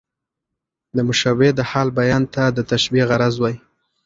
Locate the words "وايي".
3.39-3.57